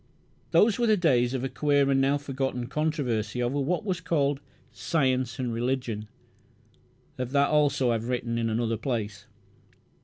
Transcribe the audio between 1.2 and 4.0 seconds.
of a queer, and now forgotten, controversy over what